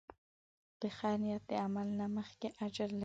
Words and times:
د 0.81 0.81
خیر 0.97 1.17
نیت 1.23 1.43
د 1.49 1.51
عمل 1.65 1.87
نه 1.99 2.05
مخکې 2.17 2.47
اجر 2.65 2.89
لري. 2.93 2.99